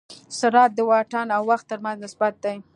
سرعت 0.37 0.71
د 0.75 0.79
واټن 0.89 1.27
او 1.35 1.41
وخت 1.51 1.65
تر 1.71 1.79
منځ 1.85 1.97
نسبت 2.05 2.33
دی. 2.43 2.55